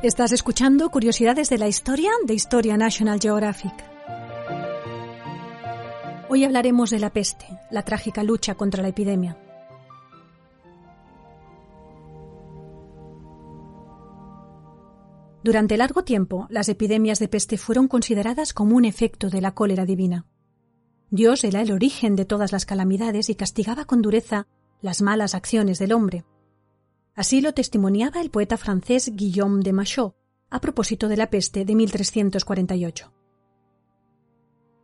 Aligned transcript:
Estás 0.00 0.30
escuchando 0.30 0.90
Curiosidades 0.90 1.50
de 1.50 1.58
la 1.58 1.66
Historia 1.66 2.12
de 2.24 2.32
Historia 2.32 2.76
National 2.76 3.18
Geographic. 3.18 3.74
Hoy 6.28 6.44
hablaremos 6.44 6.90
de 6.90 7.00
la 7.00 7.12
peste, 7.12 7.46
la 7.72 7.82
trágica 7.82 8.22
lucha 8.22 8.54
contra 8.54 8.80
la 8.80 8.90
epidemia. 8.90 9.36
Durante 15.42 15.76
largo 15.76 16.04
tiempo, 16.04 16.46
las 16.48 16.68
epidemias 16.68 17.18
de 17.18 17.26
peste 17.26 17.58
fueron 17.58 17.88
consideradas 17.88 18.54
como 18.54 18.76
un 18.76 18.84
efecto 18.84 19.30
de 19.30 19.40
la 19.40 19.52
cólera 19.56 19.84
divina. 19.84 20.26
Dios 21.10 21.42
era 21.42 21.60
el 21.60 21.72
origen 21.72 22.14
de 22.14 22.24
todas 22.24 22.52
las 22.52 22.66
calamidades 22.66 23.30
y 23.30 23.34
castigaba 23.34 23.84
con 23.84 24.00
dureza 24.00 24.46
las 24.80 25.02
malas 25.02 25.34
acciones 25.34 25.80
del 25.80 25.92
hombre. 25.92 26.24
Así 27.18 27.40
lo 27.40 27.52
testimoniaba 27.52 28.20
el 28.20 28.30
poeta 28.30 28.56
francés 28.56 29.10
Guillaume 29.12 29.64
de 29.64 29.72
Machaut 29.72 30.14
a 30.50 30.60
propósito 30.60 31.08
de 31.08 31.16
la 31.16 31.28
peste 31.30 31.64
de 31.64 31.74
1348. 31.74 33.12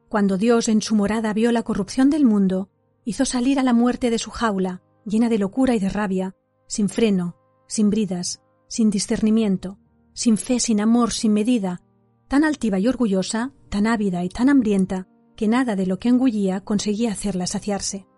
Cuando 0.08 0.36
Dios 0.36 0.68
en 0.68 0.82
su 0.82 0.96
morada 0.96 1.32
vio 1.32 1.52
la 1.52 1.62
corrupción 1.62 2.10
del 2.10 2.24
mundo, 2.24 2.70
hizo 3.04 3.24
salir 3.24 3.60
a 3.60 3.62
la 3.62 3.72
muerte 3.72 4.10
de 4.10 4.18
su 4.18 4.32
jaula, 4.32 4.82
llena 5.06 5.28
de 5.28 5.38
locura 5.38 5.76
y 5.76 5.78
de 5.78 5.88
rabia, 5.88 6.34
sin 6.66 6.88
freno, 6.88 7.36
sin 7.68 7.88
bridas, 7.88 8.42
sin 8.66 8.90
discernimiento, 8.90 9.78
sin 10.12 10.36
fe, 10.36 10.58
sin 10.58 10.80
amor, 10.80 11.12
sin 11.12 11.32
medida, 11.32 11.82
tan 12.26 12.42
altiva 12.42 12.80
y 12.80 12.88
orgullosa, 12.88 13.52
tan 13.68 13.86
ávida 13.86 14.24
y 14.24 14.28
tan 14.28 14.48
hambrienta, 14.48 15.06
que 15.36 15.46
nada 15.46 15.76
de 15.76 15.86
lo 15.86 16.00
que 16.00 16.08
engullía 16.08 16.62
conseguía 16.62 17.12
hacerla 17.12 17.46
saciarse. 17.46 18.08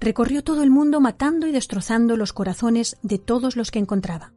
Recorrió 0.00 0.44
todo 0.44 0.62
el 0.62 0.70
mundo 0.70 1.00
matando 1.00 1.46
y 1.46 1.52
destrozando 1.52 2.16
los 2.16 2.32
corazones 2.32 2.98
de 3.02 3.18
todos 3.18 3.56
los 3.56 3.70
que 3.70 3.78
encontraba. 3.78 4.32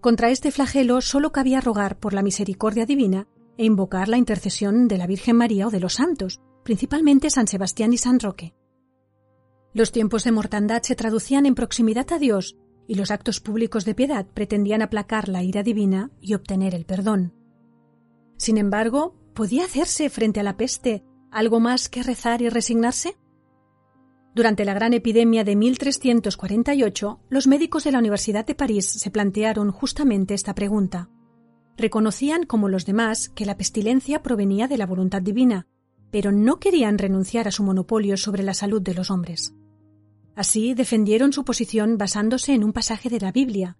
Contra 0.00 0.30
este 0.30 0.52
flagelo 0.52 1.00
sólo 1.00 1.32
cabía 1.32 1.60
rogar 1.60 1.98
por 1.98 2.12
la 2.12 2.22
misericordia 2.22 2.86
divina 2.86 3.26
e 3.58 3.64
invocar 3.64 4.08
la 4.08 4.18
intercesión 4.18 4.86
de 4.86 4.98
la 4.98 5.06
Virgen 5.06 5.36
María 5.36 5.66
o 5.66 5.70
de 5.70 5.80
los 5.80 5.94
santos, 5.94 6.40
principalmente 6.62 7.30
San 7.30 7.48
Sebastián 7.48 7.92
y 7.92 7.98
San 7.98 8.20
Roque. 8.20 8.54
Los 9.72 9.92
tiempos 9.92 10.24
de 10.24 10.32
mortandad 10.32 10.82
se 10.82 10.94
traducían 10.94 11.44
en 11.44 11.54
proximidad 11.54 12.12
a 12.12 12.18
Dios 12.18 12.56
y 12.86 12.94
los 12.94 13.10
actos 13.10 13.40
públicos 13.40 13.84
de 13.84 13.94
piedad 13.94 14.26
pretendían 14.26 14.82
aplacar 14.82 15.28
la 15.28 15.42
ira 15.42 15.62
divina 15.62 16.10
y 16.20 16.34
obtener 16.34 16.74
el 16.74 16.84
perdón. 16.84 17.34
Sin 18.36 18.58
embargo, 18.58 19.14
¿podía 19.34 19.64
hacerse 19.64 20.08
frente 20.10 20.40
a 20.40 20.42
la 20.42 20.56
peste 20.56 21.04
algo 21.30 21.60
más 21.60 21.88
que 21.88 22.02
rezar 22.02 22.42
y 22.42 22.48
resignarse? 22.48 23.16
Durante 24.36 24.66
la 24.66 24.74
gran 24.74 24.92
epidemia 24.92 25.44
de 25.44 25.56
1348, 25.56 27.20
los 27.30 27.46
médicos 27.46 27.84
de 27.84 27.92
la 27.92 28.00
Universidad 28.00 28.44
de 28.44 28.54
París 28.54 28.84
se 28.86 29.10
plantearon 29.10 29.70
justamente 29.70 30.34
esta 30.34 30.54
pregunta. 30.54 31.08
Reconocían, 31.78 32.42
como 32.42 32.68
los 32.68 32.84
demás, 32.84 33.30
que 33.30 33.46
la 33.46 33.56
pestilencia 33.56 34.22
provenía 34.22 34.68
de 34.68 34.76
la 34.76 34.84
voluntad 34.84 35.22
divina, 35.22 35.66
pero 36.10 36.32
no 36.32 36.60
querían 36.60 36.98
renunciar 36.98 37.48
a 37.48 37.50
su 37.50 37.62
monopolio 37.62 38.18
sobre 38.18 38.42
la 38.42 38.52
salud 38.52 38.82
de 38.82 38.92
los 38.92 39.10
hombres. 39.10 39.54
Así 40.34 40.74
defendieron 40.74 41.32
su 41.32 41.42
posición 41.42 41.96
basándose 41.96 42.52
en 42.52 42.62
un 42.62 42.74
pasaje 42.74 43.08
de 43.08 43.20
la 43.20 43.32
Biblia, 43.32 43.78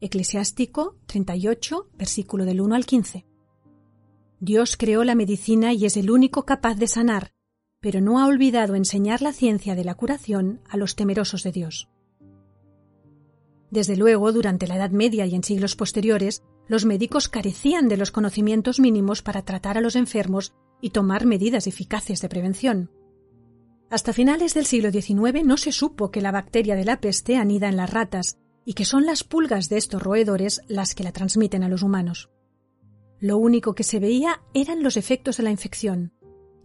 Eclesiástico 0.00 0.94
38, 1.06 1.88
versículo 1.98 2.44
del 2.44 2.60
1 2.60 2.76
al 2.76 2.86
15. 2.86 3.26
Dios 4.38 4.76
creó 4.76 5.02
la 5.02 5.16
medicina 5.16 5.72
y 5.72 5.84
es 5.84 5.96
el 5.96 6.12
único 6.12 6.44
capaz 6.44 6.76
de 6.76 6.86
sanar, 6.86 7.32
pero 7.86 8.00
no 8.00 8.18
ha 8.18 8.26
olvidado 8.26 8.74
enseñar 8.74 9.22
la 9.22 9.32
ciencia 9.32 9.76
de 9.76 9.84
la 9.84 9.94
curación 9.94 10.60
a 10.68 10.76
los 10.76 10.96
temerosos 10.96 11.44
de 11.44 11.52
Dios. 11.52 11.88
Desde 13.70 13.96
luego, 13.96 14.32
durante 14.32 14.66
la 14.66 14.74
Edad 14.74 14.90
Media 14.90 15.24
y 15.24 15.36
en 15.36 15.44
siglos 15.44 15.76
posteriores, 15.76 16.42
los 16.66 16.84
médicos 16.84 17.28
carecían 17.28 17.86
de 17.86 17.96
los 17.96 18.10
conocimientos 18.10 18.80
mínimos 18.80 19.22
para 19.22 19.42
tratar 19.42 19.78
a 19.78 19.80
los 19.80 19.94
enfermos 19.94 20.52
y 20.80 20.90
tomar 20.90 21.26
medidas 21.26 21.68
eficaces 21.68 22.20
de 22.20 22.28
prevención. 22.28 22.90
Hasta 23.88 24.12
finales 24.12 24.52
del 24.54 24.66
siglo 24.66 24.90
XIX 24.90 25.44
no 25.44 25.56
se 25.56 25.70
supo 25.70 26.10
que 26.10 26.20
la 26.20 26.32
bacteria 26.32 26.74
de 26.74 26.86
la 26.86 27.00
peste 27.00 27.36
anida 27.36 27.68
en 27.68 27.76
las 27.76 27.90
ratas 27.90 28.36
y 28.64 28.74
que 28.74 28.84
son 28.84 29.06
las 29.06 29.22
pulgas 29.22 29.68
de 29.68 29.76
estos 29.76 30.02
roedores 30.02 30.60
las 30.66 30.96
que 30.96 31.04
la 31.04 31.12
transmiten 31.12 31.62
a 31.62 31.68
los 31.68 31.84
humanos. 31.84 32.30
Lo 33.20 33.38
único 33.38 33.76
que 33.76 33.84
se 33.84 34.00
veía 34.00 34.42
eran 34.54 34.82
los 34.82 34.96
efectos 34.96 35.36
de 35.36 35.44
la 35.44 35.52
infección, 35.52 36.12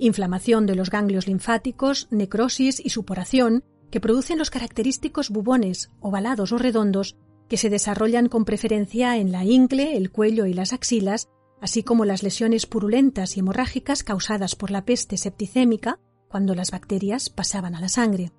inflamación 0.01 0.65
de 0.65 0.75
los 0.75 0.89
ganglios 0.89 1.27
linfáticos, 1.27 2.07
necrosis 2.09 2.83
y 2.83 2.89
suporación 2.89 3.63
que 3.91 3.99
producen 3.99 4.39
los 4.39 4.49
característicos 4.49 5.29
bubones, 5.29 5.91
ovalados 5.99 6.51
o 6.51 6.57
redondos, 6.57 7.17
que 7.47 7.57
se 7.57 7.69
desarrollan 7.69 8.27
con 8.27 8.43
preferencia 8.43 9.17
en 9.17 9.31
la 9.31 9.45
ingle, 9.45 9.95
el 9.95 10.09
cuello 10.11 10.45
y 10.47 10.53
las 10.53 10.73
axilas, 10.73 11.29
así 11.61 11.83
como 11.83 12.05
las 12.05 12.23
lesiones 12.23 12.65
purulentas 12.65 13.37
y 13.37 13.41
hemorrágicas 13.41 14.03
causadas 14.03 14.55
por 14.55 14.71
la 14.71 14.85
peste 14.85 15.17
septicémica 15.17 15.99
cuando 16.29 16.55
las 16.55 16.71
bacterias 16.71 17.29
pasaban 17.29 17.75
a 17.75 17.81
la 17.81 17.89
sangre. 17.89 18.31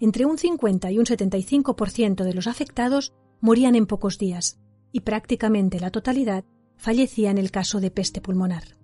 Entre 0.00 0.24
un 0.24 0.38
50 0.38 0.90
y 0.92 0.98
un 0.98 1.04
75% 1.04 2.24
de 2.24 2.34
los 2.34 2.46
afectados 2.46 3.12
morían 3.40 3.74
en 3.74 3.86
pocos 3.86 4.16
días 4.16 4.58
y 4.92 5.00
prácticamente 5.00 5.78
la 5.78 5.90
totalidad 5.90 6.44
fallecía 6.78 7.30
en 7.30 7.38
el 7.38 7.50
caso 7.50 7.80
de 7.80 7.90
peste 7.90 8.22
pulmonar. 8.22 8.75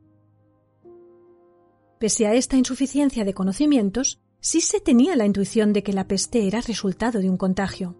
Pese 2.02 2.26
a 2.26 2.34
esta 2.34 2.56
insuficiencia 2.56 3.24
de 3.24 3.32
conocimientos, 3.32 4.18
sí 4.40 4.60
se 4.60 4.80
tenía 4.80 5.14
la 5.14 5.24
intuición 5.24 5.72
de 5.72 5.84
que 5.84 5.92
la 5.92 6.08
peste 6.08 6.48
era 6.48 6.60
resultado 6.60 7.20
de 7.20 7.30
un 7.30 7.36
contagio. 7.36 7.96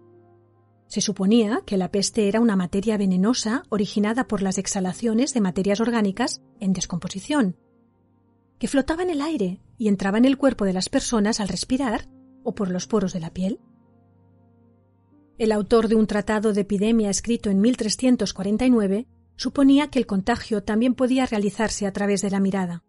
Se 0.87 0.99
suponía 0.99 1.61
que 1.65 1.77
la 1.77 1.89
peste 1.89 2.27
era 2.27 2.41
una 2.41 2.57
materia 2.57 2.97
venenosa 2.97 3.63
originada 3.69 4.27
por 4.27 4.41
las 4.41 4.57
exhalaciones 4.57 5.33
de 5.33 5.39
materias 5.39 5.79
orgánicas 5.79 6.41
en 6.59 6.73
descomposición, 6.73 7.55
que 8.59 8.67
flotaba 8.67 9.03
en 9.03 9.09
el 9.09 9.21
aire 9.21 9.61
y 9.77 9.87
entraba 9.87 10.17
en 10.17 10.25
el 10.25 10.37
cuerpo 10.37 10.65
de 10.65 10.73
las 10.73 10.89
personas 10.89 11.39
al 11.39 11.47
respirar 11.47 12.09
o 12.43 12.53
por 12.53 12.71
los 12.71 12.87
poros 12.87 13.13
de 13.13 13.21
la 13.21 13.29
piel. 13.29 13.61
El 15.37 15.53
autor 15.53 15.87
de 15.87 15.95
un 15.95 16.07
tratado 16.07 16.51
de 16.51 16.59
epidemia 16.59 17.09
escrito 17.09 17.49
en 17.49 17.61
1349 17.61 19.07
suponía 19.37 19.87
que 19.87 19.99
el 19.99 20.07
contagio 20.07 20.61
también 20.61 20.93
podía 20.93 21.25
realizarse 21.25 21.87
a 21.87 21.93
través 21.93 22.21
de 22.21 22.31
la 22.31 22.41
mirada. 22.41 22.83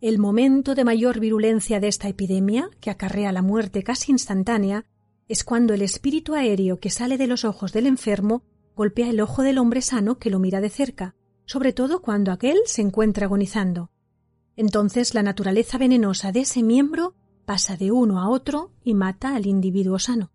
El 0.00 0.20
momento 0.20 0.76
de 0.76 0.84
mayor 0.84 1.18
virulencia 1.18 1.80
de 1.80 1.88
esta 1.88 2.08
epidemia, 2.08 2.70
que 2.80 2.90
acarrea 2.90 3.32
la 3.32 3.42
muerte 3.42 3.82
casi 3.82 4.12
instantánea, 4.12 4.84
es 5.26 5.42
cuando 5.42 5.74
el 5.74 5.82
espíritu 5.82 6.34
aéreo 6.36 6.78
que 6.78 6.88
sale 6.88 7.18
de 7.18 7.26
los 7.26 7.44
ojos 7.44 7.72
del 7.72 7.86
enfermo 7.86 8.44
golpea 8.76 9.10
el 9.10 9.20
ojo 9.20 9.42
del 9.42 9.58
hombre 9.58 9.82
sano 9.82 10.18
que 10.18 10.30
lo 10.30 10.38
mira 10.38 10.60
de 10.60 10.70
cerca, 10.70 11.16
sobre 11.46 11.72
todo 11.72 12.00
cuando 12.00 12.30
aquel 12.30 12.58
se 12.66 12.80
encuentra 12.80 13.26
agonizando. 13.26 13.90
Entonces 14.54 15.14
la 15.14 15.24
naturaleza 15.24 15.78
venenosa 15.78 16.30
de 16.30 16.40
ese 16.40 16.62
miembro 16.62 17.16
pasa 17.44 17.76
de 17.76 17.90
uno 17.90 18.20
a 18.20 18.28
otro 18.28 18.70
y 18.84 18.94
mata 18.94 19.34
al 19.34 19.46
individuo 19.46 19.98
sano. 19.98 20.30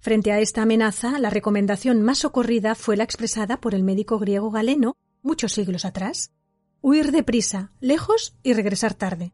Frente 0.00 0.32
a 0.32 0.40
esta 0.40 0.62
amenaza, 0.62 1.20
la 1.20 1.30
recomendación 1.30 2.02
más 2.02 2.18
socorrida 2.18 2.74
fue 2.74 2.96
la 2.96 3.04
expresada 3.04 3.60
por 3.60 3.76
el 3.76 3.84
médico 3.84 4.18
griego 4.18 4.50
Galeno 4.50 4.96
muchos 5.22 5.52
siglos 5.52 5.84
atrás, 5.84 6.32
huir 6.80 7.12
deprisa, 7.12 7.72
lejos 7.80 8.36
y 8.42 8.52
regresar 8.52 8.94
tarde. 8.94 9.32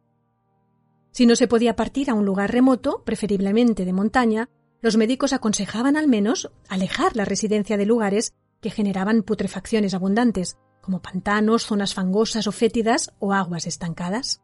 Si 1.10 1.26
no 1.26 1.36
se 1.36 1.46
podía 1.46 1.76
partir 1.76 2.10
a 2.10 2.14
un 2.14 2.24
lugar 2.24 2.50
remoto, 2.50 3.02
preferiblemente 3.04 3.84
de 3.84 3.92
montaña, 3.92 4.48
los 4.80 4.96
médicos 4.96 5.32
aconsejaban 5.32 5.96
al 5.96 6.08
menos 6.08 6.50
alejar 6.68 7.16
la 7.16 7.24
residencia 7.24 7.76
de 7.76 7.86
lugares 7.86 8.34
que 8.60 8.70
generaban 8.70 9.22
putrefacciones 9.22 9.94
abundantes, 9.94 10.58
como 10.80 11.00
pantanos, 11.00 11.64
zonas 11.64 11.94
fangosas 11.94 12.46
o 12.46 12.52
fétidas 12.52 13.12
o 13.18 13.32
aguas 13.32 13.66
estancadas. 13.66 14.42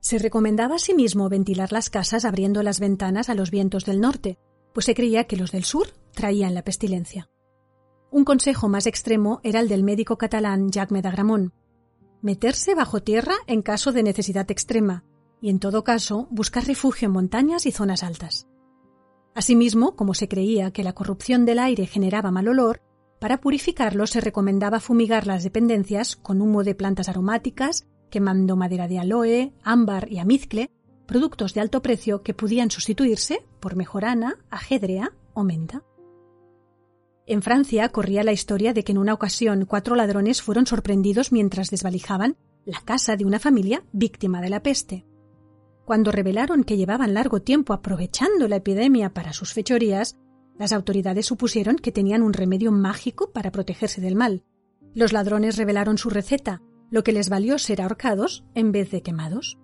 Se 0.00 0.18
recomendaba 0.18 0.76
asimismo 0.76 1.28
ventilar 1.28 1.72
las 1.72 1.88
casas 1.88 2.24
abriendo 2.24 2.62
las 2.62 2.80
ventanas 2.80 3.30
a 3.30 3.34
los 3.34 3.50
vientos 3.50 3.84
del 3.84 4.00
norte, 4.00 4.38
pues 4.74 4.86
se 4.86 4.94
creía 4.94 5.24
que 5.24 5.36
los 5.36 5.52
del 5.52 5.64
sur 5.64 5.88
traían 6.12 6.54
la 6.54 6.64
pestilencia. 6.64 7.30
Un 8.10 8.24
consejo 8.24 8.68
más 8.68 8.86
extremo 8.86 9.40
era 9.42 9.60
el 9.60 9.68
del 9.68 9.84
médico 9.84 10.18
catalán 10.18 10.70
Jacques 10.70 11.02
d'Agramont, 11.02 11.52
meterse 12.22 12.74
bajo 12.74 13.02
tierra 13.02 13.34
en 13.46 13.62
caso 13.62 13.92
de 13.92 14.02
necesidad 14.02 14.50
extrema 14.50 15.04
y, 15.40 15.50
en 15.50 15.58
todo 15.58 15.84
caso, 15.84 16.28
buscar 16.30 16.64
refugio 16.64 17.06
en 17.06 17.12
montañas 17.12 17.66
y 17.66 17.72
zonas 17.72 18.02
altas. 18.02 18.46
Asimismo, 19.34 19.96
como 19.96 20.14
se 20.14 20.28
creía 20.28 20.70
que 20.70 20.84
la 20.84 20.92
corrupción 20.92 21.44
del 21.44 21.58
aire 21.58 21.86
generaba 21.86 22.30
mal 22.30 22.48
olor, 22.48 22.80
para 23.18 23.40
purificarlo 23.40 24.06
se 24.06 24.20
recomendaba 24.20 24.80
fumigar 24.80 25.26
las 25.26 25.42
dependencias 25.42 26.16
con 26.16 26.40
humo 26.40 26.64
de 26.64 26.74
plantas 26.74 27.08
aromáticas, 27.08 27.86
quemando 28.10 28.56
madera 28.56 28.88
de 28.88 28.98
aloe, 28.98 29.52
ámbar 29.62 30.10
y 30.10 30.18
amizcle, 30.18 30.70
productos 31.06 31.54
de 31.54 31.60
alto 31.60 31.82
precio 31.82 32.22
que 32.22 32.34
podían 32.34 32.70
sustituirse 32.70 33.44
por 33.60 33.76
mejorana, 33.76 34.38
ajedrea 34.50 35.12
o 35.34 35.44
menta. 35.44 35.82
En 37.26 37.40
Francia 37.40 37.88
corría 37.90 38.24
la 38.24 38.32
historia 38.32 38.72
de 38.72 38.82
que 38.82 38.92
en 38.92 38.98
una 38.98 39.14
ocasión 39.14 39.64
cuatro 39.64 39.94
ladrones 39.94 40.42
fueron 40.42 40.66
sorprendidos 40.66 41.30
mientras 41.30 41.70
desvalijaban 41.70 42.36
la 42.64 42.80
casa 42.80 43.16
de 43.16 43.24
una 43.24 43.38
familia 43.38 43.84
víctima 43.92 44.40
de 44.40 44.50
la 44.50 44.62
peste. 44.62 45.06
Cuando 45.84 46.10
revelaron 46.10 46.64
que 46.64 46.76
llevaban 46.76 47.14
largo 47.14 47.42
tiempo 47.42 47.72
aprovechando 47.72 48.48
la 48.48 48.56
epidemia 48.56 49.12
para 49.12 49.32
sus 49.32 49.52
fechorías, 49.52 50.16
las 50.58 50.72
autoridades 50.72 51.26
supusieron 51.26 51.76
que 51.76 51.92
tenían 51.92 52.22
un 52.22 52.32
remedio 52.32 52.72
mágico 52.72 53.30
para 53.32 53.52
protegerse 53.52 54.00
del 54.00 54.16
mal. 54.16 54.44
Los 54.94 55.12
ladrones 55.12 55.56
revelaron 55.56 55.98
su 55.98 56.10
receta, 56.10 56.60
lo 56.90 57.02
que 57.04 57.12
les 57.12 57.28
valió 57.28 57.58
ser 57.58 57.82
ahorcados 57.82 58.44
en 58.54 58.72
vez 58.72 58.90
de 58.90 59.02
quemados. 59.02 59.58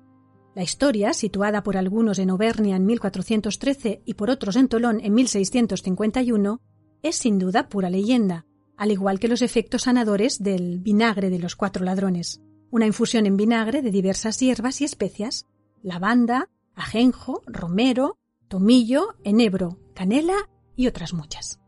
La 0.54 0.62
historia, 0.62 1.12
situada 1.12 1.62
por 1.62 1.76
algunos 1.76 2.18
en 2.18 2.30
Auvernia 2.30 2.76
en 2.76 2.86
1413 2.86 4.02
y 4.04 4.14
por 4.14 4.30
otros 4.30 4.56
en 4.56 4.68
Tolón 4.68 5.00
en 5.00 5.14
1651, 5.14 6.60
es 7.02 7.16
sin 7.16 7.38
duda 7.38 7.68
pura 7.68 7.90
leyenda, 7.90 8.46
al 8.76 8.92
igual 8.92 9.18
que 9.18 9.28
los 9.28 9.42
efectos 9.42 9.82
sanadores 9.82 10.42
del 10.42 10.78
vinagre 10.78 11.30
de 11.30 11.38
los 11.38 11.56
cuatro 11.56 11.84
ladrones, 11.84 12.40
una 12.70 12.86
infusión 12.86 13.26
en 13.26 13.36
vinagre 13.36 13.82
de 13.82 13.90
diversas 13.90 14.38
hierbas 14.38 14.80
y 14.80 14.84
especias, 14.84 15.46
lavanda, 15.82 16.48
ajenjo, 16.74 17.42
romero, 17.46 18.18
tomillo, 18.46 19.16
enebro, 19.24 19.78
canela 19.94 20.48
y 20.76 20.86
otras 20.86 21.12
muchas. 21.12 21.60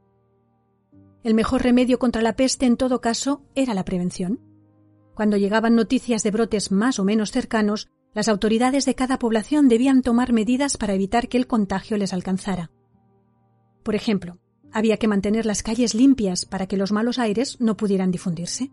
El 1.22 1.34
mejor 1.34 1.62
remedio 1.62 1.98
contra 1.98 2.22
la 2.22 2.36
peste 2.36 2.66
en 2.66 2.76
todo 2.76 3.00
caso 3.00 3.44
era 3.54 3.74
la 3.74 3.84
prevención. 3.84 4.40
Cuando 5.14 5.36
llegaban 5.36 5.74
noticias 5.74 6.22
de 6.22 6.30
brotes 6.30 6.70
más 6.70 6.98
o 6.98 7.04
menos 7.04 7.30
cercanos, 7.30 7.88
las 8.14 8.28
autoridades 8.28 8.86
de 8.86 8.94
cada 8.94 9.18
población 9.18 9.68
debían 9.68 10.02
tomar 10.02 10.32
medidas 10.32 10.76
para 10.76 10.94
evitar 10.94 11.28
que 11.28 11.36
el 11.36 11.46
contagio 11.46 11.96
les 11.96 12.12
alcanzara. 12.12 12.70
Por 13.82 13.94
ejemplo, 13.94 14.38
había 14.72 14.96
que 14.96 15.08
mantener 15.08 15.46
las 15.46 15.62
calles 15.62 15.94
limpias 15.94 16.44
para 16.44 16.66
que 16.66 16.76
los 16.76 16.92
malos 16.92 17.18
aires 17.18 17.56
no 17.60 17.76
pudieran 17.76 18.10
difundirse. 18.10 18.70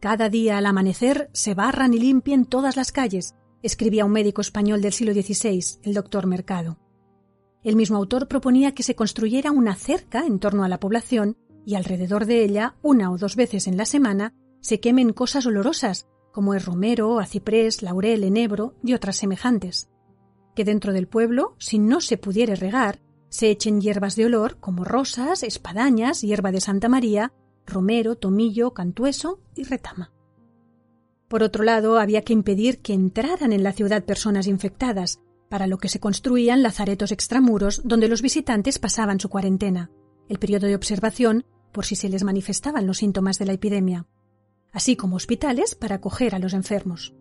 Cada 0.00 0.28
día 0.28 0.58
al 0.58 0.66
amanecer 0.66 1.30
se 1.32 1.54
barran 1.54 1.94
y 1.94 1.98
limpien 1.98 2.44
todas 2.44 2.76
las 2.76 2.90
calles, 2.90 3.34
escribía 3.62 4.04
un 4.04 4.12
médico 4.12 4.40
español 4.40 4.80
del 4.80 4.92
siglo 4.92 5.12
XVI, 5.14 5.78
el 5.84 5.94
doctor 5.94 6.26
Mercado. 6.26 6.78
El 7.62 7.76
mismo 7.76 7.96
autor 7.96 8.26
proponía 8.26 8.74
que 8.74 8.82
se 8.82 8.96
construyera 8.96 9.52
una 9.52 9.76
cerca 9.76 10.26
en 10.26 10.40
torno 10.40 10.64
a 10.64 10.68
la 10.68 10.80
población 10.80 11.36
y 11.64 11.76
alrededor 11.76 12.26
de 12.26 12.42
ella, 12.42 12.74
una 12.82 13.12
o 13.12 13.18
dos 13.18 13.36
veces 13.36 13.68
en 13.68 13.76
la 13.76 13.84
semana, 13.84 14.34
se 14.60 14.80
quemen 14.80 15.12
cosas 15.12 15.46
olorosas, 15.46 16.08
como 16.32 16.54
el 16.54 16.62
romero, 16.62 17.20
aciprés, 17.20 17.82
laurel, 17.82 18.24
enebro 18.24 18.74
y 18.82 18.94
otras 18.94 19.16
semejantes. 19.16 19.88
Que 20.56 20.64
dentro 20.64 20.92
del 20.92 21.06
pueblo, 21.06 21.54
si 21.58 21.78
no 21.78 22.00
se 22.00 22.16
pudiere 22.16 22.56
regar, 22.56 23.00
se 23.32 23.50
echen 23.50 23.80
hierbas 23.80 24.14
de 24.14 24.26
olor 24.26 24.58
como 24.58 24.84
rosas, 24.84 25.42
espadañas, 25.42 26.20
hierba 26.20 26.52
de 26.52 26.60
Santa 26.60 26.90
María, 26.90 27.32
romero, 27.66 28.14
tomillo, 28.14 28.74
cantueso 28.74 29.40
y 29.56 29.64
retama. 29.64 30.12
Por 31.28 31.42
otro 31.42 31.64
lado, 31.64 31.98
había 31.98 32.20
que 32.20 32.34
impedir 32.34 32.80
que 32.80 32.92
entraran 32.92 33.54
en 33.54 33.62
la 33.62 33.72
ciudad 33.72 34.04
personas 34.04 34.46
infectadas, 34.46 35.18
para 35.48 35.66
lo 35.66 35.78
que 35.78 35.88
se 35.88 35.98
construían 35.98 36.62
lazaretos 36.62 37.10
extramuros 37.10 37.80
donde 37.84 38.08
los 38.08 38.20
visitantes 38.20 38.78
pasaban 38.78 39.18
su 39.18 39.30
cuarentena, 39.30 39.90
el 40.28 40.38
periodo 40.38 40.66
de 40.66 40.74
observación 40.74 41.46
por 41.72 41.86
si 41.86 41.96
se 41.96 42.10
les 42.10 42.24
manifestaban 42.24 42.86
los 42.86 42.98
síntomas 42.98 43.38
de 43.38 43.46
la 43.46 43.54
epidemia, 43.54 44.06
así 44.72 44.94
como 44.94 45.16
hospitales 45.16 45.74
para 45.74 45.96
acoger 45.96 46.34
a 46.34 46.38
los 46.38 46.52
enfermos. 46.52 47.14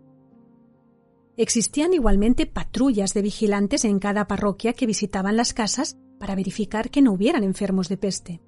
Existían 1.38 1.94
igualmente 1.94 2.46
patrullas 2.48 3.14
de 3.14 3.22
vigilantes 3.22 3.86
en 3.86 4.00
cada 4.00 4.28
parroquia 4.28 4.74
que 4.74 4.86
visitaban 4.86 5.38
las 5.38 5.54
casas 5.54 5.98
para 6.22 6.36
verificar 6.36 6.92
que 6.92 7.02
no 7.02 7.14
hubieran 7.14 7.44
enfermos 7.44 7.90
de 7.90 7.98
peste. 7.98 8.42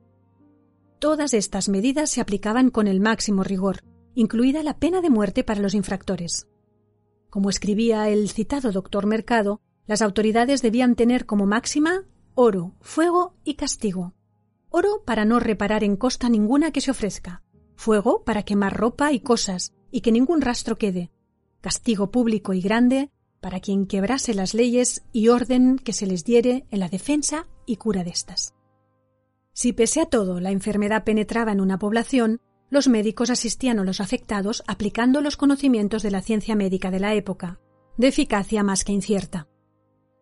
Todas 1.00 1.34
estas 1.34 1.70
medidas 1.70 2.12
se 2.12 2.22
aplicaban 2.22 2.70
con 2.70 2.86
el 2.86 3.00
máximo 3.00 3.44
rigor, 3.44 3.84
incluida 4.14 4.62
la 4.62 4.78
pena 4.78 5.02
de 5.02 5.10
muerte 5.10 5.44
para 5.44 5.60
los 5.60 5.74
infractores. 5.74 6.48
Como 7.32 7.50
escribía 7.50 8.08
el 8.10 8.30
citado 8.30 8.72
doctor 8.72 9.08
Mercado, 9.08 9.60
las 9.88 10.04
autoridades 10.04 10.62
debían 10.62 10.94
tener 10.94 11.26
como 11.26 11.48
máxima 11.48 12.06
oro, 12.36 12.76
fuego 12.80 13.34
y 13.44 13.56
castigo. 13.56 14.14
Oro 14.70 15.02
para 15.04 15.26
no 15.26 15.40
reparar 15.40 15.84
en 15.84 15.96
costa 15.96 16.30
ninguna 16.30 16.70
que 16.70 16.80
se 16.80 16.92
ofrezca, 16.92 17.42
fuego 17.76 18.24
para 18.24 18.44
quemar 18.44 18.78
ropa 18.78 19.12
y 19.14 19.20
cosas 19.20 19.74
y 19.90 20.02
que 20.02 20.12
ningún 20.12 20.42
rastro 20.42 20.78
quede, 20.78 21.10
castigo 21.60 22.12
público 22.12 22.54
y 22.54 22.62
grande 22.62 23.10
para 23.44 23.60
quien 23.60 23.86
quebrase 23.86 24.34
las 24.34 24.56
leyes 24.56 25.04
y 25.12 25.28
orden 25.28 25.78
que 25.78 25.94
se 25.94 26.08
les 26.08 26.24
diere 26.24 26.66
en 26.72 26.80
la 26.80 26.88
defensa 26.88 27.46
y 27.68 27.76
cura 27.76 28.04
de 28.04 28.10
estas. 28.10 28.56
Si 29.52 29.74
pese 29.74 30.02
a 30.02 30.06
todo 30.06 30.40
la 30.40 30.50
enfermedad 30.50 31.04
penetraba 31.04 31.52
en 31.52 31.62
una 31.62 31.78
población, 31.78 32.40
los 32.70 32.88
médicos 32.88 33.30
asistían 33.30 33.80
a 33.80 33.84
los 33.84 34.00
afectados 34.00 34.64
aplicando 34.66 35.22
los 35.22 35.38
conocimientos 35.38 36.02
de 36.02 36.12
la 36.12 36.22
ciencia 36.22 36.56
médica 36.56 36.90
de 36.90 37.02
la 37.02 37.14
época, 37.14 37.60
de 37.98 38.08
eficacia 38.08 38.64
más 38.64 38.86
que 38.86 38.94
incierta. 38.94 39.48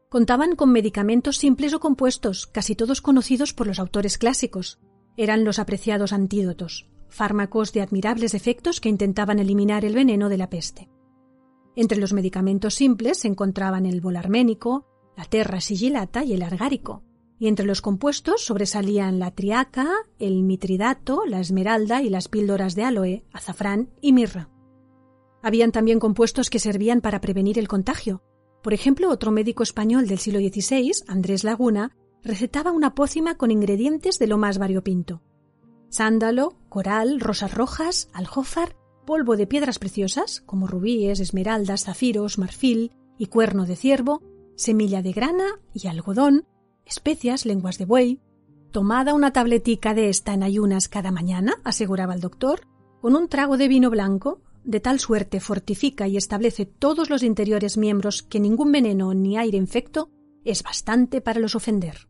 Contaban 0.10 0.56
con 0.56 0.72
medicamentos 0.72 1.38
simples 1.38 1.74
o 1.74 1.80
compuestos, 1.80 2.48
casi 2.48 2.76
todos 2.76 3.02
conocidos 3.02 3.54
por 3.54 3.68
los 3.68 3.80
autores 3.80 4.18
clásicos. 4.18 4.80
Eran 5.16 5.46
los 5.46 5.60
apreciados 5.60 6.12
antídotos, 6.12 6.90
fármacos 7.08 7.72
de 7.72 7.82
admirables 7.82 8.34
efectos 8.34 8.82
que 8.82 8.90
intentaban 8.90 9.38
eliminar 9.38 9.86
el 9.86 9.94
veneno 9.94 10.28
de 10.28 10.38
la 10.38 10.50
peste. 10.50 10.90
Entre 11.76 11.98
los 11.98 12.14
medicamentos 12.14 12.76
simples 12.76 13.20
se 13.20 13.28
encontraban 13.28 13.86
el 13.86 14.02
volarménico, 14.02 14.86
la 15.16 15.26
terra 15.26 15.62
sigilata 15.62 16.24
y 16.24 16.34
el 16.34 16.44
argárico, 16.44 17.04
y 17.40 17.48
entre 17.48 17.66
los 17.66 17.82
compuestos 17.82 18.46
sobresalían 18.46 19.20
la 19.20 19.32
triaca, 19.32 19.90
el 20.20 20.44
mitridato, 20.44 21.24
la 21.26 21.40
esmeralda 21.40 22.02
y 22.02 22.10
las 22.10 22.28
píldoras 22.28 22.76
de 22.76 22.84
aloe, 22.84 23.24
azafrán 23.32 23.90
y 24.02 24.14
mirra. 24.14 24.50
Habían 25.42 25.72
también 25.72 26.00
compuestos 26.00 26.50
que 26.50 26.60
servían 26.60 27.02
para 27.02 27.22
prevenir 27.22 27.58
el 27.58 27.68
contagio. 27.68 28.22
Por 28.62 28.74
ejemplo, 28.74 29.10
otro 29.10 29.32
médico 29.32 29.64
español 29.64 30.08
del 30.08 30.20
siglo 30.20 30.40
XVI, 30.40 30.92
Andrés 31.08 31.44
Laguna, 31.44 31.98
recetaba 32.24 32.72
una 32.72 32.94
pócima 32.94 33.36
con 33.36 33.50
ingredientes 33.50 34.20
de 34.20 34.28
lo 34.28 34.38
más 34.38 34.60
variopinto. 34.60 35.24
Sándalo, 35.90 36.60
coral, 36.70 37.20
rosas 37.20 37.54
rojas, 37.56 38.10
aljófar 38.14 38.76
polvo 39.12 39.36
de 39.36 39.46
piedras 39.46 39.78
preciosas, 39.78 40.40
como 40.46 40.68
rubíes, 40.68 41.20
esmeraldas, 41.20 41.84
zafiros, 41.84 42.38
marfil 42.38 42.94
y 43.18 43.26
cuerno 43.26 43.66
de 43.66 43.76
ciervo, 43.76 44.22
semilla 44.56 45.02
de 45.02 45.12
grana 45.12 45.60
y 45.74 45.88
algodón, 45.88 46.48
especias, 46.86 47.46
lenguas 47.46 47.78
de 47.78 47.84
buey. 47.84 48.22
Tomada 48.72 49.14
una 49.14 49.34
tabletica 49.34 49.94
de 49.94 50.08
esta 50.08 50.34
en 50.34 50.44
ayunas 50.44 50.88
cada 50.88 51.12
mañana, 51.12 51.56
aseguraba 51.66 52.14
el 52.14 52.22
doctor, 52.22 52.62
con 53.02 53.18
un 53.18 53.28
trago 53.28 53.58
de 53.58 53.68
vino 53.68 53.90
blanco, 53.90 54.40
de 54.64 54.80
tal 54.80 55.02
suerte 55.02 55.42
fortifica 55.42 56.08
y 56.08 56.16
establece 56.16 56.66
todos 56.66 57.10
los 57.10 57.22
interiores 57.22 57.76
miembros 57.76 58.24
que 58.24 58.40
ningún 58.40 58.72
veneno 58.72 59.14
ni 59.14 59.38
aire 59.38 59.58
infecto 59.58 60.10
es 60.46 60.64
bastante 60.64 61.20
para 61.20 61.42
los 61.42 61.56
ofender. 61.56 62.08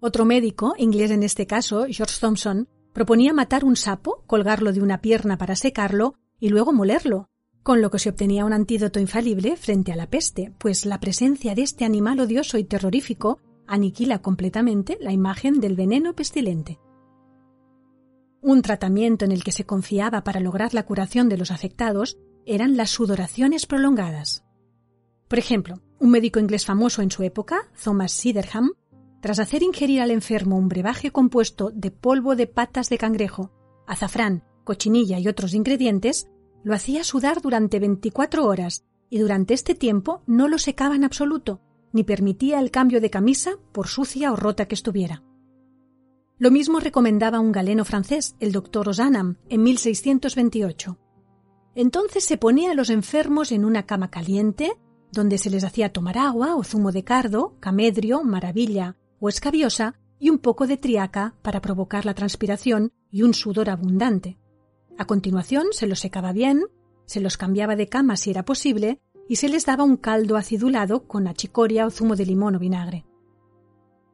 Otro 0.00 0.24
médico, 0.24 0.74
inglés 0.76 1.12
en 1.12 1.22
este 1.22 1.46
caso, 1.46 1.86
George 1.88 2.16
Thompson, 2.20 2.68
Proponía 2.98 3.32
matar 3.32 3.64
un 3.64 3.76
sapo, 3.76 4.24
colgarlo 4.26 4.72
de 4.72 4.82
una 4.82 5.00
pierna 5.00 5.38
para 5.38 5.54
secarlo 5.54 6.16
y 6.40 6.48
luego 6.48 6.72
molerlo, 6.72 7.28
con 7.62 7.80
lo 7.80 7.92
que 7.92 8.00
se 8.00 8.08
obtenía 8.08 8.44
un 8.44 8.52
antídoto 8.52 8.98
infalible 8.98 9.56
frente 9.56 9.92
a 9.92 9.94
la 9.94 10.10
peste, 10.10 10.52
pues 10.58 10.84
la 10.84 10.98
presencia 10.98 11.54
de 11.54 11.62
este 11.62 11.84
animal 11.84 12.18
odioso 12.18 12.58
y 12.58 12.64
terrorífico 12.64 13.38
aniquila 13.68 14.20
completamente 14.20 14.98
la 15.00 15.12
imagen 15.12 15.60
del 15.60 15.76
veneno 15.76 16.16
pestilente. 16.16 16.80
Un 18.40 18.62
tratamiento 18.62 19.24
en 19.24 19.30
el 19.30 19.44
que 19.44 19.52
se 19.52 19.64
confiaba 19.64 20.24
para 20.24 20.40
lograr 20.40 20.74
la 20.74 20.84
curación 20.84 21.28
de 21.28 21.38
los 21.38 21.52
afectados 21.52 22.18
eran 22.46 22.76
las 22.76 22.90
sudoraciones 22.90 23.66
prolongadas. 23.66 24.42
Por 25.28 25.38
ejemplo, 25.38 25.80
un 26.00 26.10
médico 26.10 26.40
inglés 26.40 26.66
famoso 26.66 27.00
en 27.02 27.12
su 27.12 27.22
época, 27.22 27.70
Thomas 27.80 28.10
Siderham, 28.10 28.72
tras 29.20 29.38
hacer 29.40 29.62
ingerir 29.62 30.00
al 30.00 30.10
enfermo 30.10 30.56
un 30.56 30.68
brebaje 30.68 31.10
compuesto 31.10 31.70
de 31.74 31.90
polvo 31.90 32.36
de 32.36 32.46
patas 32.46 32.88
de 32.88 32.98
cangrejo, 32.98 33.50
azafrán, 33.86 34.44
cochinilla 34.64 35.18
y 35.18 35.28
otros 35.28 35.54
ingredientes, 35.54 36.28
lo 36.62 36.74
hacía 36.74 37.04
sudar 37.04 37.40
durante 37.40 37.80
24 37.80 38.46
horas 38.46 38.84
y 39.10 39.18
durante 39.18 39.54
este 39.54 39.74
tiempo 39.74 40.22
no 40.26 40.48
lo 40.48 40.58
secaba 40.58 40.94
en 40.94 41.04
absoluto, 41.04 41.60
ni 41.92 42.04
permitía 42.04 42.60
el 42.60 42.70
cambio 42.70 43.00
de 43.00 43.10
camisa 43.10 43.52
por 43.72 43.88
sucia 43.88 44.32
o 44.32 44.36
rota 44.36 44.66
que 44.66 44.74
estuviera. 44.74 45.24
Lo 46.38 46.50
mismo 46.52 46.78
recomendaba 46.78 47.40
un 47.40 47.50
galeno 47.50 47.84
francés, 47.84 48.36
el 48.38 48.52
doctor 48.52 48.88
Ozanam, 48.88 49.38
en 49.48 49.62
1628. 49.62 50.98
Entonces 51.74 52.24
se 52.24 52.36
ponía 52.36 52.72
a 52.72 52.74
los 52.74 52.90
enfermos 52.90 53.50
en 53.50 53.64
una 53.64 53.86
cama 53.86 54.10
caliente, 54.10 54.78
donde 55.10 55.38
se 55.38 55.50
les 55.50 55.64
hacía 55.64 55.92
tomar 55.92 56.18
agua 56.18 56.54
o 56.54 56.62
zumo 56.62 56.92
de 56.92 57.02
cardo, 57.02 57.56
camedrio, 57.58 58.22
maravilla 58.22 58.96
o 59.20 59.28
escabiosa 59.28 59.94
y 60.18 60.30
un 60.30 60.38
poco 60.38 60.66
de 60.66 60.76
triaca 60.76 61.34
para 61.42 61.60
provocar 61.60 62.04
la 62.04 62.14
transpiración 62.14 62.92
y 63.10 63.22
un 63.22 63.34
sudor 63.34 63.70
abundante. 63.70 64.38
A 64.96 65.06
continuación 65.06 65.66
se 65.70 65.86
los 65.86 66.00
secaba 66.00 66.32
bien, 66.32 66.64
se 67.06 67.20
los 67.20 67.36
cambiaba 67.36 67.76
de 67.76 67.88
cama 67.88 68.16
si 68.16 68.30
era 68.30 68.44
posible 68.44 69.00
y 69.28 69.36
se 69.36 69.48
les 69.48 69.66
daba 69.66 69.84
un 69.84 69.96
caldo 69.96 70.36
acidulado 70.36 71.06
con 71.06 71.28
achicoria 71.28 71.86
o 71.86 71.90
zumo 71.90 72.16
de 72.16 72.26
limón 72.26 72.56
o 72.56 72.58
vinagre. 72.58 73.04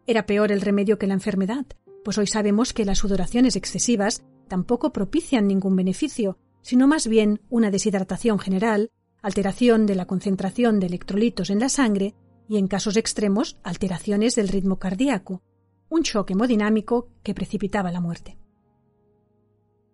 Era 0.06 0.26
peor 0.26 0.52
el 0.52 0.60
remedio 0.60 0.98
que 0.98 1.06
la 1.06 1.14
enfermedad, 1.14 1.64
pues 2.04 2.18
hoy 2.18 2.26
sabemos 2.26 2.72
que 2.72 2.84
las 2.84 2.98
sudoraciones 2.98 3.56
excesivas 3.56 4.22
tampoco 4.48 4.92
propician 4.92 5.46
ningún 5.46 5.76
beneficio, 5.76 6.38
sino 6.60 6.86
más 6.86 7.08
bien 7.08 7.40
una 7.48 7.70
deshidratación 7.70 8.38
general, 8.38 8.90
alteración 9.22 9.86
de 9.86 9.94
la 9.94 10.06
concentración 10.06 10.80
de 10.80 10.86
electrolitos 10.86 11.48
en 11.48 11.60
la 11.60 11.70
sangre 11.70 12.14
y, 12.48 12.58
en 12.58 12.68
casos 12.68 12.96
extremos, 12.96 13.58
alteraciones 13.62 14.34
del 14.34 14.48
ritmo 14.48 14.78
cardíaco, 14.78 15.42
un 15.88 16.02
shock 16.02 16.30
hemodinámico 16.30 17.08
que 17.22 17.34
precipitaba 17.34 17.92
la 17.92 18.00
muerte. 18.00 18.38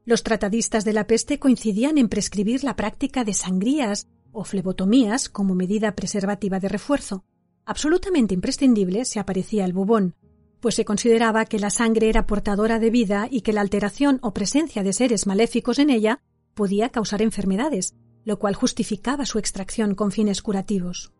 Los 0.04 0.22
tratadistas 0.22 0.84
de 0.84 0.92
la 0.92 1.06
peste 1.06 1.38
coincidían 1.38 1.98
en 1.98 2.08
prescribir 2.08 2.64
la 2.64 2.74
práctica 2.74 3.22
de 3.24 3.34
sangrías 3.34 4.08
o 4.32 4.44
flebotomías 4.44 5.28
como 5.28 5.54
medida 5.54 5.94
preservativa 5.94 6.58
de 6.58 6.68
refuerzo. 6.68 7.24
Absolutamente 7.64 8.34
imprescindible 8.34 9.04
si 9.04 9.18
aparecía 9.18 9.64
el 9.64 9.72
bubón, 9.72 10.14
pues 10.60 10.74
se 10.74 10.84
consideraba 10.84 11.44
que 11.44 11.58
la 11.58 11.70
sangre 11.70 12.08
era 12.08 12.26
portadora 12.26 12.78
de 12.78 12.90
vida 12.90 13.28
y 13.30 13.42
que 13.42 13.52
la 13.52 13.60
alteración 13.60 14.18
o 14.22 14.32
presencia 14.32 14.82
de 14.82 14.92
seres 14.92 15.26
maléficos 15.26 15.78
en 15.78 15.90
ella 15.90 16.20
podía 16.54 16.90
causar 16.90 17.22
enfermedades, 17.22 17.94
lo 18.24 18.38
cual 18.38 18.54
justificaba 18.54 19.24
su 19.26 19.38
extracción 19.38 19.94
con 19.94 20.12
fines 20.12 20.42
curativos. 20.42 21.12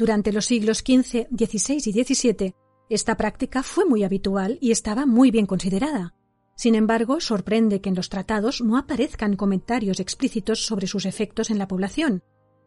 Durante 0.00 0.32
los 0.32 0.46
siglos 0.46 0.78
XV, 0.78 1.28
XVI 1.28 1.82
y 1.84 1.92
XVII, 1.92 2.54
esta 2.88 3.18
práctica 3.18 3.62
fue 3.62 3.84
muy 3.84 4.02
habitual 4.02 4.56
y 4.62 4.70
estaba 4.70 5.04
muy 5.04 5.30
bien 5.30 5.44
considerada. 5.44 6.14
Sin 6.56 6.74
embargo, 6.74 7.20
sorprende 7.20 7.82
que 7.82 7.90
en 7.90 7.96
los 7.96 8.08
tratados 8.08 8.62
no 8.62 8.78
aparezcan 8.78 9.36
comentarios 9.36 10.00
explícitos 10.00 10.64
sobre 10.64 10.86
sus 10.86 11.04
efectos 11.04 11.50
en 11.50 11.58
la 11.58 11.68
población, 11.68 12.22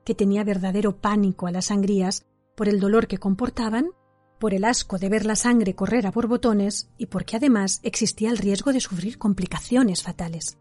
que 0.06 0.14
tenía 0.14 0.44
verdadero 0.44 0.98
pánico 0.98 1.48
a 1.48 1.52
las 1.52 1.66
sangrías 1.66 2.28
por 2.56 2.70
el 2.70 2.80
dolor 2.80 3.08
que 3.08 3.18
comportaban 3.18 3.90
por 4.40 4.54
el 4.54 4.64
asco 4.64 5.00
de 5.00 5.10
ver 5.10 5.26
la 5.26 5.36
sangre 5.36 5.74
correr 5.74 6.06
a 6.06 6.12
borbotones 6.12 6.92
y 7.00 7.08
porque 7.08 7.38
además 7.38 7.80
existía 7.82 8.30
el 8.30 8.38
riesgo 8.38 8.74
de 8.74 8.80
sufrir 8.80 9.18
complicaciones 9.18 10.04
fatales. 10.04 10.60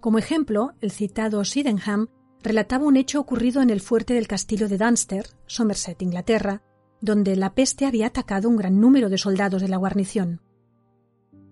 Como 0.00 0.18
ejemplo, 0.18 0.74
el 0.82 0.90
citado 0.90 1.46
Sydenham 1.46 2.08
relataba 2.42 2.86
un 2.86 2.96
hecho 2.96 3.20
ocurrido 3.20 3.62
en 3.62 3.70
el 3.70 3.80
fuerte 3.80 4.14
del 4.14 4.28
castillo 4.28 4.68
de 4.68 4.78
Dunster, 4.78 5.26
Somerset, 5.46 6.00
Inglaterra, 6.02 6.62
donde 7.00 7.36
la 7.36 7.54
peste 7.54 7.86
había 7.86 8.06
atacado 8.08 8.48
un 8.48 8.56
gran 8.56 8.80
número 8.80 9.08
de 9.08 9.18
soldados 9.18 9.62
de 9.62 9.68
la 9.68 9.76
guarnición. 9.76 10.40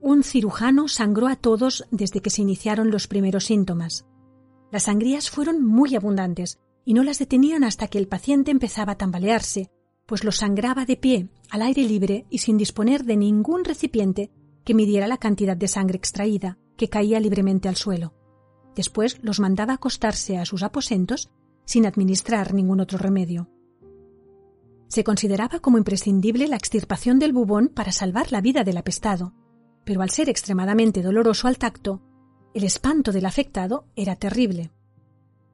Un 0.01 0.23
cirujano 0.23 0.89
sangró 0.89 1.29
a 1.29 1.37
todos 1.37 1.87
desde 1.91 2.21
que 2.21 2.31
se 2.31 2.43
iniciaron 2.43 2.91
los 2.91 3.09
primeros 3.09 3.45
síntomas. 3.45 4.07
Las 4.71 4.85
sangrías 4.85 5.31
fueron 5.31 5.65
muy 5.65 5.95
abundantes 5.95 6.59
y 6.85 6.95
no 6.95 7.03
las 7.03 7.19
detenían 7.19 7.65
hasta 7.65 7.89
que 7.89 7.99
el 7.99 8.09
paciente 8.09 8.51
empezaba 8.51 8.93
a 8.93 8.99
tambalearse, 8.99 9.71
pues 10.07 10.23
los 10.23 10.37
sangraba 10.37 10.85
de 10.85 10.97
pie, 10.97 11.29
al 11.51 11.63
aire 11.63 11.83
libre 11.83 12.27
y 12.31 12.39
sin 12.39 12.57
disponer 12.57 13.05
de 13.05 13.17
ningún 13.17 13.65
recipiente 13.65 14.31
que 14.65 14.75
midiera 14.75 15.09
la 15.09 15.19
cantidad 15.19 15.57
de 15.57 15.69
sangre 15.69 15.97
extraída, 15.97 16.59
que 16.77 16.89
caía 16.89 17.19
libremente 17.21 17.69
al 17.69 17.77
suelo. 17.77 18.15
Después 18.77 19.19
los 19.23 19.41
mandaba 19.41 19.73
acostarse 19.73 20.37
a 20.37 20.45
sus 20.45 20.63
aposentos 20.63 21.31
sin 21.65 21.87
administrar 21.87 22.55
ningún 22.55 22.81
otro 22.81 22.99
remedio. 22.99 23.49
Se 24.89 25.03
consideraba 25.03 25.59
como 25.59 25.79
imprescindible 25.79 26.47
la 26.47 26.57
extirpación 26.57 27.19
del 27.19 27.33
bubón 27.33 27.69
para 27.69 27.91
salvar 27.91 28.31
la 28.31 28.41
vida 28.41 28.63
del 28.63 28.77
apestado, 28.77 29.35
pero 29.85 30.03
al 30.03 30.11
ser 30.11 30.29
extremadamente 30.29 31.03
doloroso 31.03 31.49
al 31.49 31.59
tacto, 31.59 32.03
el 32.55 32.65
espanto 32.65 33.13
del 33.13 33.27
afectado 33.27 33.87
era 33.97 34.15
terrible. 34.15 34.71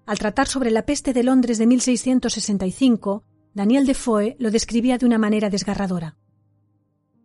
Al 0.05 0.19
tratar 0.19 0.49
sobre 0.49 0.71
la 0.71 0.85
peste 0.85 1.13
de 1.13 1.23
Londres 1.23 1.59
de 1.59 1.67
1665, 1.67 3.25
Daniel 3.55 3.87
Defoe 3.87 4.37
lo 4.39 4.51
describía 4.51 4.99
de 4.99 5.07
una 5.07 5.19
manera 5.19 5.49
desgarradora. 5.49 6.17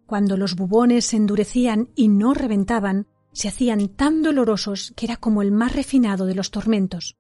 Cuando 0.06 0.38
los 0.38 0.56
bubones 0.56 1.06
se 1.06 1.18
endurecían 1.18 1.90
y 1.96 2.08
no 2.08 2.34
reventaban, 2.34 3.08
se 3.38 3.50
hacían 3.50 3.88
tan 3.90 4.24
dolorosos 4.24 4.94
que 4.96 5.06
era 5.06 5.16
como 5.16 5.44
el 5.44 5.52
más 5.52 5.76
refinado 5.76 6.26
de 6.26 6.34
los 6.34 6.50
tormentos, 6.50 7.18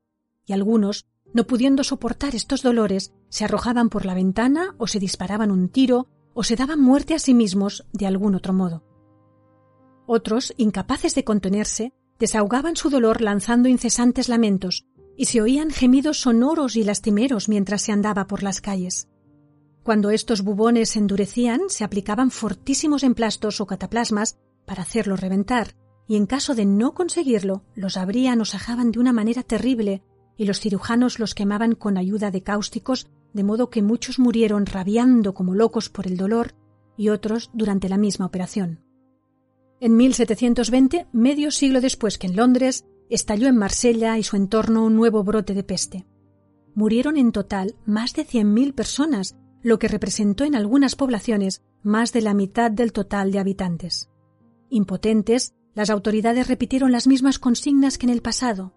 y 0.47 0.53
algunos, 0.53 1.05
no 1.31 1.45
pudiendo 1.45 1.83
soportar 1.83 2.33
estos 2.33 2.63
dolores, 2.63 3.13
se 3.29 3.45
arrojaban 3.45 3.89
por 3.89 4.03
la 4.03 4.15
ventana 4.15 4.73
o 4.79 4.87
se 4.87 4.97
disparaban 4.97 5.51
un 5.51 5.69
tiro 5.69 6.07
o 6.33 6.43
se 6.43 6.55
daban 6.55 6.81
muerte 6.81 7.13
a 7.13 7.19
sí 7.19 7.35
mismos 7.35 7.85
de 7.93 8.07
algún 8.07 8.33
otro 8.33 8.51
modo. 8.51 8.83
Otros, 10.07 10.55
incapaces 10.57 11.13
de 11.13 11.23
contenerse, 11.23 11.93
desahogaban 12.17 12.77
su 12.77 12.89
dolor 12.89 13.21
lanzando 13.21 13.69
incesantes 13.69 14.27
lamentos, 14.27 14.87
y 15.17 15.25
se 15.25 15.39
oían 15.39 15.69
gemidos 15.69 16.21
sonoros 16.21 16.77
y 16.77 16.83
lastimeros 16.83 17.47
mientras 17.47 17.83
se 17.83 17.91
andaba 17.91 18.25
por 18.25 18.41
las 18.41 18.59
calles. 18.59 19.07
Cuando 19.83 20.09
estos 20.09 20.41
bubones 20.41 20.89
se 20.89 20.99
endurecían, 20.99 21.61
se 21.67 21.83
aplicaban 21.83 22.31
fortísimos 22.31 23.03
emplastos 23.03 23.61
o 23.61 23.67
cataplasmas 23.67 24.39
para 24.65 24.81
hacerlos 24.81 25.19
reventar, 25.19 25.75
y 26.07 26.15
en 26.15 26.25
caso 26.25 26.55
de 26.55 26.65
no 26.65 26.93
conseguirlo, 26.93 27.63
los 27.75 27.97
abrían 27.97 28.39
o 28.41 28.45
sajaban 28.45 28.91
de 28.91 28.99
una 28.99 29.13
manera 29.13 29.43
terrible, 29.43 30.03
y 30.37 30.45
los 30.45 30.59
cirujanos 30.59 31.19
los 31.19 31.35
quemaban 31.35 31.75
con 31.75 31.97
ayuda 31.97 32.31
de 32.31 32.43
cáusticos, 32.43 33.07
de 33.33 33.43
modo 33.43 33.69
que 33.69 33.81
muchos 33.81 34.19
murieron 34.19 34.65
rabiando 34.65 35.33
como 35.33 35.53
locos 35.53 35.89
por 35.89 36.07
el 36.07 36.17
dolor 36.17 36.55
y 36.95 37.09
otros 37.09 37.51
durante 37.53 37.89
la 37.89 37.97
misma 37.97 38.25
operación. 38.25 38.79
En 39.79 39.95
1720, 39.95 41.07
medio 41.11 41.51
siglo 41.51 41.81
después 41.81 42.17
que 42.17 42.27
en 42.27 42.35
Londres, 42.35 42.85
estalló 43.09 43.47
en 43.47 43.57
Marsella 43.57 44.17
y 44.17 44.23
su 44.23 44.35
entorno 44.35 44.85
un 44.85 44.95
nuevo 44.95 45.23
brote 45.23 45.53
de 45.53 45.63
peste. 45.63 46.05
Murieron 46.73 47.17
en 47.17 47.31
total 47.31 47.75
más 47.85 48.13
de 48.13 48.25
100.000 48.25 48.73
personas, 48.73 49.35
lo 49.61 49.79
que 49.79 49.87
representó 49.87 50.45
en 50.45 50.55
algunas 50.55 50.95
poblaciones 50.95 51.63
más 51.83 52.11
de 52.13 52.21
la 52.21 52.33
mitad 52.33 52.71
del 52.71 52.91
total 52.91 53.31
de 53.31 53.39
habitantes. 53.39 54.09
Impotentes, 54.69 55.53
las 55.77 55.91
autoridades 55.91 56.47
repitieron 56.47 56.91
las 56.91 57.05
mismas 57.05 57.37
consignas 57.37 57.99
que 57.99 58.07
en 58.07 58.09
el 58.09 58.23
pasado 58.23 58.73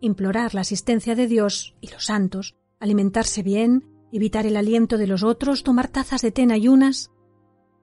implorar 0.00 0.54
la 0.54 0.62
asistencia 0.62 1.14
de 1.14 1.26
Dios 1.26 1.76
y 1.82 1.88
los 1.88 2.06
santos, 2.06 2.56
alimentarse 2.80 3.42
bien, 3.42 3.84
evitar 4.12 4.46
el 4.46 4.56
aliento 4.56 4.96
de 4.96 5.06
los 5.06 5.22
otros, 5.22 5.62
tomar 5.62 5.88
tazas 5.88 6.22
de 6.22 6.30
té 6.30 6.50
ayunas. 6.50 7.10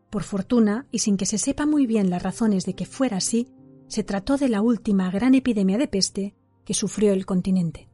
Por 0.09 0.23
fortuna, 0.23 0.87
y 0.89 0.99
sin 0.99 1.15
que 1.15 1.27
se 1.27 1.37
sepa 1.37 1.67
muy 1.67 1.85
bien 1.85 2.09
las 2.09 2.23
razones 2.23 2.65
de 2.65 2.73
que 2.73 2.87
fuera 2.87 3.17
así, 3.17 3.49
se 3.87 4.03
trató 4.03 4.35
de 4.35 4.49
la 4.49 4.63
última 4.63 5.11
gran 5.11 5.35
epidemia 5.35 5.77
de 5.77 5.87
peste 5.87 6.35
que 6.65 6.73
sufrió 6.73 7.13
el 7.13 7.27
continente. 7.27 7.87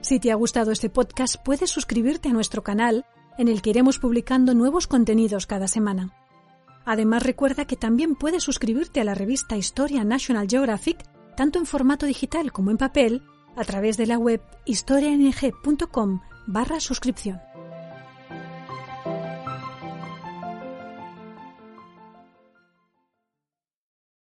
Si 0.00 0.18
te 0.18 0.32
ha 0.32 0.34
gustado 0.34 0.72
este 0.72 0.90
podcast, 0.90 1.36
puedes 1.36 1.70
suscribirte 1.70 2.28
a 2.28 2.32
nuestro 2.32 2.64
canal 2.64 3.06
en 3.38 3.48
el 3.48 3.62
que 3.62 3.70
iremos 3.70 3.98
publicando 3.98 4.54
nuevos 4.54 4.86
contenidos 4.86 5.46
cada 5.46 5.68
semana. 5.68 6.14
Además, 6.84 7.22
recuerda 7.22 7.64
que 7.64 7.76
también 7.76 8.16
puedes 8.16 8.42
suscribirte 8.42 9.00
a 9.00 9.04
la 9.04 9.14
revista 9.14 9.56
Historia 9.56 10.04
National 10.04 10.48
Geographic, 10.48 11.04
tanto 11.36 11.58
en 11.58 11.66
formato 11.66 12.06
digital 12.06 12.52
como 12.52 12.70
en 12.70 12.78
papel, 12.78 13.22
a 13.56 13.64
través 13.64 13.96
de 13.96 14.06
la 14.06 14.18
web 14.18 14.40
historiang.com 14.64 16.20
barra 16.46 16.80
suscripción. 16.80 17.40